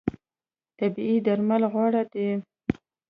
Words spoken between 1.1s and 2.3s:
درمل غوره دي.